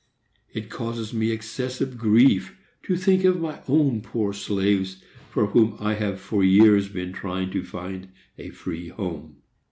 [0.51, 2.57] It causes me excessive grief
[2.87, 7.51] to think of my own poor slaves, for whom I have for years been trying
[7.51, 9.35] to find a free home.